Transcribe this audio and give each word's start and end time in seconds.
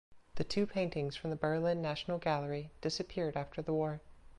The 0.33 0.43
two 0.43 0.65
paintings 0.65 1.15
from 1.15 1.29
the 1.29 1.35
Berlin 1.35 1.79
National 1.79 2.17
Gallery 2.17 2.71
disappeared 2.81 3.37
after 3.37 3.61
the 3.61 3.71
war. 3.75 4.01